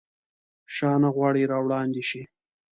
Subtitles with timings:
[0.75, 2.21] شاه نه غواړي راوړاندي شي.